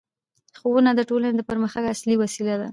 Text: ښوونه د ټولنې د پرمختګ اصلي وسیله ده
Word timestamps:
ښوونه 0.59 0.91
د 0.95 1.01
ټولنې 1.09 1.33
د 1.37 1.41
پرمختګ 1.49 1.83
اصلي 1.93 2.15
وسیله 2.19 2.55
ده 2.61 2.67